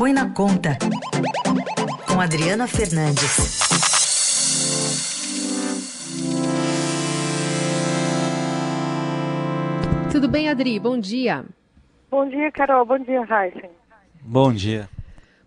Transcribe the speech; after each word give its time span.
Põe 0.00 0.14
na 0.14 0.30
Conta, 0.32 0.78
com 2.08 2.22
Adriana 2.22 2.66
Fernandes. 2.66 3.58
Tudo 10.10 10.26
bem, 10.26 10.48
Adri? 10.48 10.80
Bom 10.80 10.98
dia. 10.98 11.44
Bom 12.10 12.26
dia, 12.26 12.50
Carol. 12.50 12.86
Bom 12.86 12.98
dia, 13.00 13.20
Heisen. 13.20 13.68
Bom 14.22 14.54
dia. 14.54 14.88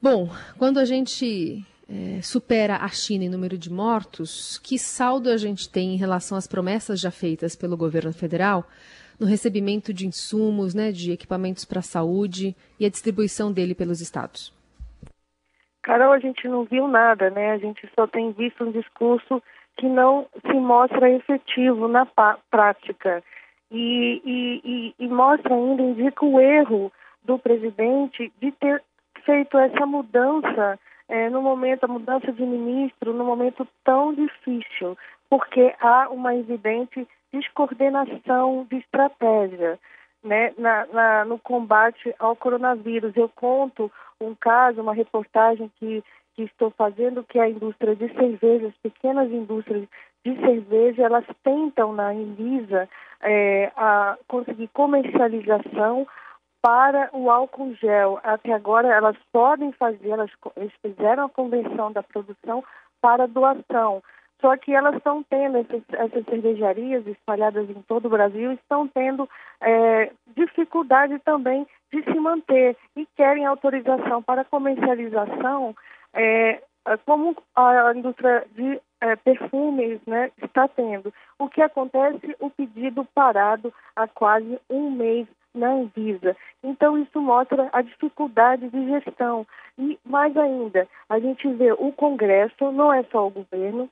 Bom, 0.00 0.30
quando 0.56 0.78
a 0.78 0.84
gente 0.84 1.66
é, 1.88 2.20
supera 2.20 2.76
a 2.76 2.88
China 2.88 3.24
em 3.24 3.28
número 3.28 3.56
de 3.56 3.72
mortos, 3.72 4.58
que 4.58 4.78
saldo 4.78 5.30
a 5.30 5.36
gente 5.36 5.70
tem 5.70 5.94
em 5.94 5.96
relação 5.96 6.36
às 6.36 6.46
promessas 6.46 7.00
já 7.00 7.10
feitas 7.10 7.54
pelo 7.54 7.76
governo 7.76 8.12
federal 8.12 8.64
no 9.18 9.26
recebimento 9.26 9.94
de 9.94 10.06
insumos, 10.06 10.74
né, 10.74 10.92
de 10.92 11.12
equipamentos 11.12 11.64
para 11.64 11.78
a 11.78 11.82
saúde 11.82 12.54
e 12.78 12.84
a 12.84 12.90
distribuição 12.90 13.52
dele 13.52 13.74
pelos 13.74 14.00
estados? 14.00 14.52
Carol, 15.82 16.12
a 16.12 16.18
gente 16.18 16.46
não 16.48 16.64
viu 16.64 16.88
nada, 16.88 17.30
né? 17.30 17.52
A 17.52 17.58
gente 17.58 17.88
só 17.94 18.08
tem 18.08 18.32
visto 18.32 18.64
um 18.64 18.72
discurso 18.72 19.40
que 19.76 19.86
não 19.86 20.26
se 20.40 20.54
mostra 20.54 21.08
efetivo 21.08 21.86
na 21.86 22.06
prática 22.50 23.22
e, 23.70 24.20
e, 24.24 24.60
e, 24.64 24.94
e 24.98 25.08
mostra 25.08 25.54
ainda, 25.54 25.82
indica 25.82 26.24
o 26.24 26.40
erro 26.40 26.92
do 27.24 27.38
presidente 27.38 28.32
de 28.40 28.50
ter 28.52 28.82
feito 29.24 29.56
essa 29.58 29.86
mudança 29.86 30.78
é, 31.08 31.30
no 31.30 31.40
momento, 31.40 31.84
a 31.84 31.88
mudança 31.88 32.32
de 32.32 32.42
ministro, 32.42 33.12
no 33.12 33.24
momento 33.24 33.66
tão 33.84 34.12
difícil, 34.12 34.96
porque 35.30 35.74
há 35.80 36.08
uma 36.10 36.34
evidente 36.34 37.06
descoordenação 37.32 38.66
de 38.70 38.76
estratégia 38.78 39.78
né, 40.24 40.52
na, 40.58 40.86
na, 40.86 41.24
no 41.24 41.38
combate 41.38 42.14
ao 42.18 42.34
coronavírus. 42.34 43.16
Eu 43.16 43.28
conto 43.28 43.90
um 44.20 44.34
caso, 44.34 44.80
uma 44.80 44.94
reportagem 44.94 45.70
que, 45.78 46.02
que 46.34 46.42
estou 46.42 46.70
fazendo, 46.70 47.22
que 47.24 47.38
é 47.38 47.42
a 47.42 47.50
indústria 47.50 47.94
de 47.94 48.12
cerveja, 48.14 48.68
as 48.68 48.76
pequenas 48.76 49.30
indústrias 49.30 49.86
de 50.24 50.34
cerveja, 50.40 51.04
elas 51.04 51.24
tentam 51.44 51.92
na 51.92 52.12
Invisa 52.12 52.88
é, 53.20 53.70
a 53.76 54.18
conseguir 54.26 54.68
comercialização 54.68 56.06
para 56.62 57.10
o 57.12 57.30
álcool 57.30 57.74
gel. 57.74 58.18
Até 58.22 58.52
agora 58.52 58.88
elas 58.88 59.16
podem 59.32 59.72
fazer, 59.72 60.10
elas, 60.10 60.30
fizeram 60.82 61.26
a 61.26 61.30
convenção 61.30 61.92
da 61.92 62.02
produção 62.02 62.64
para 63.00 63.26
doação. 63.26 64.02
Só 64.40 64.56
que 64.56 64.74
elas 64.74 64.96
estão 64.96 65.22
tendo, 65.22 65.58
essas, 65.58 65.82
essas 65.92 66.24
cervejarias 66.26 67.06
espalhadas 67.06 67.70
em 67.70 67.80
todo 67.82 68.06
o 68.06 68.10
Brasil, 68.10 68.52
estão 68.52 68.86
tendo 68.86 69.28
é, 69.60 70.12
dificuldade 70.36 71.18
também 71.20 71.66
de 71.92 72.02
se 72.02 72.20
manter 72.20 72.76
e 72.94 73.06
querem 73.16 73.46
autorização 73.46 74.22
para 74.22 74.44
comercialização, 74.44 75.74
é, 76.12 76.60
como 77.06 77.34
a 77.54 77.92
indústria 77.94 78.46
de 78.54 78.80
é, 79.00 79.16
perfumes 79.16 80.00
né, 80.06 80.30
está 80.42 80.68
tendo. 80.68 81.12
O 81.38 81.48
que 81.48 81.62
acontece? 81.62 82.36
O 82.38 82.50
pedido 82.50 83.06
parado 83.14 83.72
há 83.94 84.06
quase 84.06 84.58
um 84.68 84.90
mês 84.90 85.26
na 85.56 85.72
Anvisa. 85.72 86.36
Então, 86.62 86.98
isso 86.98 87.20
mostra 87.20 87.68
a 87.72 87.82
dificuldade 87.82 88.68
de 88.68 88.86
gestão. 88.86 89.46
E, 89.78 89.98
mais 90.04 90.36
ainda, 90.36 90.88
a 91.08 91.18
gente 91.18 91.48
vê 91.54 91.72
o 91.72 91.92
Congresso, 91.92 92.70
não 92.72 92.92
é 92.92 93.02
só 93.04 93.26
o 93.26 93.30
governo, 93.30 93.88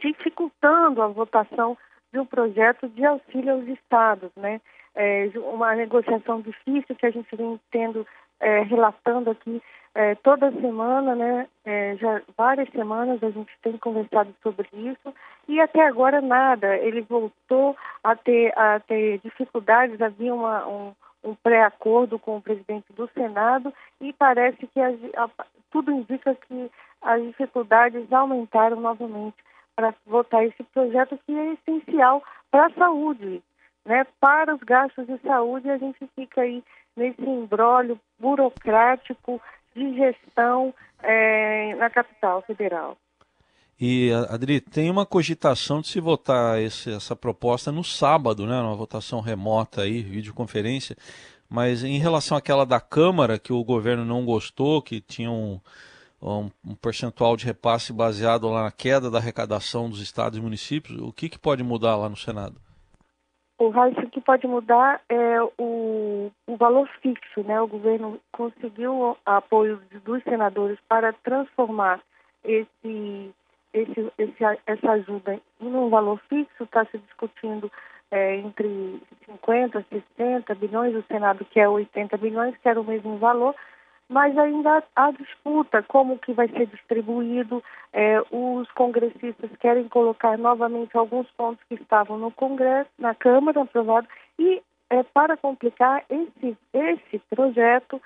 dificultando 0.00 1.02
a 1.02 1.08
votação 1.08 1.76
de 2.12 2.18
um 2.18 2.26
projeto 2.26 2.88
de 2.88 3.04
auxílio 3.04 3.54
aos 3.54 3.68
estados, 3.68 4.30
né? 4.36 4.60
É 4.96 5.30
uma 5.36 5.74
negociação 5.74 6.40
difícil 6.40 6.96
que 6.96 7.06
a 7.06 7.10
gente 7.10 7.34
vem 7.36 7.60
tendo, 7.70 8.06
é, 8.40 8.62
relatando 8.62 9.30
aqui 9.30 9.62
é, 9.94 10.14
toda 10.16 10.52
semana, 10.52 11.14
né? 11.14 11.48
É, 11.64 11.96
já 11.96 12.20
várias 12.36 12.68
semanas 12.70 13.22
a 13.22 13.30
gente 13.30 13.50
tem 13.62 13.76
conversado 13.78 14.34
sobre 14.42 14.68
isso 14.74 15.14
e 15.48 15.58
até 15.60 15.86
agora 15.86 16.20
nada. 16.20 16.76
Ele 16.76 17.00
voltou 17.00 17.76
a 18.04 18.14
ter, 18.14 18.52
a 18.58 18.78
ter 18.80 19.18
dificuldades, 19.20 20.00
havia 20.00 20.34
uma, 20.34 20.66
um, 20.66 20.92
um 21.24 21.34
pré-acordo 21.34 22.18
com 22.18 22.36
o 22.36 22.42
presidente 22.42 22.92
do 22.92 23.08
Senado 23.14 23.72
e 24.00 24.12
parece 24.12 24.66
que 24.66 24.80
a, 24.80 24.90
a, 25.16 25.30
tudo 25.70 25.90
indica 25.90 26.34
que 26.34 26.70
as 27.00 27.22
dificuldades 27.22 28.12
aumentaram 28.12 28.80
novamente 28.80 29.36
para 29.74 29.94
votar 30.06 30.44
esse 30.44 30.62
projeto 30.62 31.18
que 31.26 31.34
é 31.38 31.52
essencial 31.54 32.22
para 32.50 32.66
a 32.66 32.70
saúde, 32.70 33.42
né? 33.86 34.04
Para 34.20 34.54
os 34.54 34.60
gastos 34.60 35.06
de 35.06 35.16
saúde, 35.22 35.70
a 35.70 35.78
gente 35.78 35.98
fica 36.14 36.42
aí 36.42 36.62
nesse 36.96 37.22
embrólio 37.22 37.98
burocrático 38.18 39.40
de 39.74 39.94
gestão 39.94 40.74
é, 41.02 41.74
na 41.76 41.88
capital 41.88 42.42
federal. 42.42 42.96
E, 43.78 44.10
Adri, 44.30 44.60
tem 44.60 44.90
uma 44.90 45.04
cogitação 45.04 45.82
de 45.82 45.88
se 45.88 46.00
votar 46.00 46.60
esse, 46.60 46.90
essa 46.90 47.14
proposta 47.14 47.70
no 47.70 47.84
sábado, 47.84 48.46
né? 48.46 48.58
Uma 48.58 48.74
votação 48.74 49.20
remota 49.20 49.82
aí, 49.82 50.02
videoconferência. 50.02 50.96
Mas 51.48 51.84
em 51.84 51.98
relação 51.98 52.36
àquela 52.36 52.64
da 52.64 52.80
Câmara, 52.80 53.38
que 53.38 53.52
o 53.52 53.62
governo 53.62 54.04
não 54.04 54.24
gostou, 54.24 54.80
que 54.80 55.00
tinha 55.00 55.30
um, 55.30 55.60
um, 56.20 56.50
um, 56.66 56.74
percentual 56.74 57.36
de 57.36 57.44
repasse 57.44 57.92
baseado 57.92 58.48
lá 58.48 58.64
na 58.64 58.72
queda 58.72 59.10
da 59.10 59.18
arrecadação 59.18 59.90
dos 59.90 60.00
estados 60.00 60.38
e 60.38 60.42
municípios, 60.42 60.98
o 61.00 61.12
que, 61.12 61.28
que 61.28 61.38
pode 61.38 61.62
mudar 61.62 61.96
lá 61.96 62.08
no 62.08 62.16
Senado? 62.16 62.65
O 63.58 63.70
raio 63.70 63.94
que 64.10 64.20
pode 64.20 64.46
mudar 64.46 65.00
é 65.08 65.40
o, 65.58 66.30
o 66.46 66.56
valor 66.56 66.88
fixo, 67.00 67.42
né? 67.42 67.60
O 67.60 67.66
governo 67.66 68.20
conseguiu 68.30 69.16
apoio 69.24 69.80
dos 70.04 70.22
senadores 70.24 70.78
para 70.86 71.14
transformar 71.14 72.00
esse, 72.44 73.34
esse, 73.72 74.12
esse 74.18 74.44
essa 74.66 74.92
ajuda 74.92 75.40
em 75.60 75.74
um 75.74 75.88
valor 75.88 76.20
fixo, 76.28 76.64
está 76.64 76.84
se 76.84 76.98
discutindo 76.98 77.72
é, 78.10 78.36
entre 78.36 79.00
50 79.24 79.84
e 79.90 80.02
60 80.16 80.54
bilhões, 80.54 80.94
o 80.94 81.02
Senado 81.04 81.44
quer 81.46 81.68
80 81.68 82.16
bilhões, 82.18 82.56
quer 82.58 82.78
o 82.78 82.84
mesmo 82.84 83.16
valor, 83.18 83.54
mas 84.08 84.36
ainda 84.38 84.82
há 84.94 85.10
disputa 85.10 85.82
como 85.82 86.18
que 86.18 86.32
vai 86.32 86.48
ser 86.48 86.66
distribuído. 86.66 87.62
É, 87.92 88.20
os 88.30 88.70
congressistas 88.72 89.50
querem 89.58 89.88
colocar 89.88 90.38
novamente 90.38 90.96
alguns 90.96 91.28
pontos 91.32 91.64
que 91.68 91.74
estavam 91.74 92.18
no 92.18 92.30
Congresso, 92.30 92.90
na 92.98 93.14
Câmara 93.14 93.62
aprovado, 93.62 94.06
e 94.38 94.62
é, 94.90 95.02
para 95.02 95.36
complicar 95.36 96.04
esse, 96.08 96.56
esse 96.72 97.18
projeto 97.30 98.00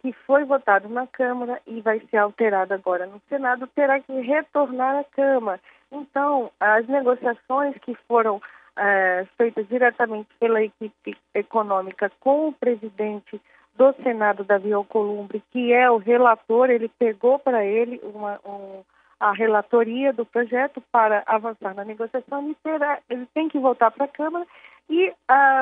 que 0.00 0.12
foi 0.26 0.44
votado 0.44 0.88
na 0.88 1.06
Câmara 1.06 1.60
e 1.66 1.80
vai 1.80 2.00
ser 2.10 2.18
alterado 2.18 2.74
agora 2.74 3.06
no 3.06 3.20
Senado, 3.28 3.66
terá 3.68 4.00
que 4.00 4.12
retornar 4.20 4.96
à 4.96 5.04
Câmara. 5.04 5.60
Então, 5.90 6.50
as 6.60 6.86
negociações 6.86 7.76
que 7.78 7.94
foram 8.06 8.40
é, 8.76 9.26
feitas 9.36 9.66
diretamente 9.68 10.28
pela 10.38 10.62
equipe 10.62 11.16
econômica 11.34 12.10
com 12.20 12.48
o 12.48 12.52
presidente 12.52 13.40
do 13.76 13.92
Senado, 14.02 14.44
Davi 14.44 14.72
Alcolumbre, 14.72 15.42
que 15.50 15.72
é 15.72 15.90
o 15.90 15.96
relator, 15.96 16.70
ele 16.70 16.88
pegou 16.88 17.38
para 17.38 17.64
ele 17.64 18.00
uma, 18.02 18.40
um, 18.44 18.82
a 19.18 19.32
relatoria 19.32 20.12
do 20.12 20.24
projeto 20.24 20.82
para 20.92 21.22
avançar 21.26 21.74
na 21.74 21.84
negociação 21.84 22.48
e 22.50 22.54
terá, 22.56 23.00
ele 23.10 23.26
tem 23.34 23.48
que 23.48 23.58
voltar 23.58 23.90
para 23.90 24.04
a 24.04 24.08
Câmara 24.08 24.46
e 24.88 25.08
uh, 25.08 25.14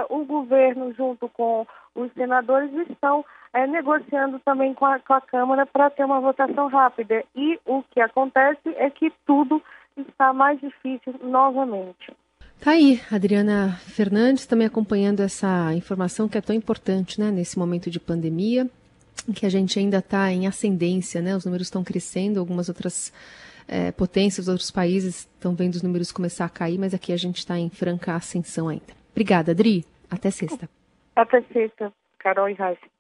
o 0.09 0.25
governo, 0.25 0.93
junto 0.95 1.29
com 1.29 1.67
os 1.95 2.13
senadores, 2.13 2.73
estão 2.91 3.21
uh, 3.21 3.67
negociando 3.69 4.39
também 4.41 4.75
com 4.75 4.85
a, 4.85 4.99
com 4.99 5.15
a 5.15 5.21
Câmara 5.21 5.65
para 5.65 5.91
ter 5.91 6.05
uma 6.05 6.21
votação 6.21 6.69
rápida. 6.69 7.25
E 7.35 7.59
o 7.65 7.83
que 7.85 8.01
acontece 8.01 8.69
é 8.77 8.91
que 8.91 9.13
tudo 9.27 9.63
está 9.97 10.33
mais 10.33 10.61
difícil 10.61 11.15
novamente. 11.23 12.13
Tá 12.63 12.71
aí, 12.71 13.01
Adriana 13.11 13.73
Fernandes 13.73 14.47
também 14.47 14.69
acompanhando 14.69 15.21
essa 15.21 15.75
informação 15.75 16.29
que 16.29 16.39
é 16.39 16.41
tão 16.41 16.55
importante, 16.55 17.19
né, 17.19 17.29
nesse 17.29 17.59
momento 17.59 17.91
de 17.91 17.99
pandemia, 17.99 18.71
que 19.35 19.45
a 19.45 19.49
gente 19.49 19.81
ainda 19.81 19.99
está 19.99 20.31
em 20.31 20.47
ascendência, 20.47 21.21
né, 21.21 21.35
os 21.35 21.45
números 21.45 21.67
estão 21.67 21.83
crescendo, 21.83 22.39
algumas 22.39 22.69
outras 22.69 23.13
é, 23.67 23.91
potências, 23.91 24.47
outros 24.47 24.71
países 24.71 25.29
estão 25.35 25.57
vendo 25.57 25.75
os 25.75 25.83
números 25.83 26.13
começar 26.13 26.45
a 26.45 26.49
cair, 26.49 26.79
mas 26.79 26.95
aqui 26.95 27.13
a 27.13 27.17
gente 27.17 27.39
está 27.39 27.59
em 27.59 27.69
franca 27.69 28.15
ascensão 28.15 28.69
ainda. 28.69 28.95
Obrigada, 29.11 29.51
Adri. 29.51 29.85
Até 30.09 30.31
sexta. 30.31 30.71
Até 31.17 31.43
sexta, 31.53 31.93
Carol 32.21 32.49
e 32.49 32.55
Raíssa. 32.55 32.92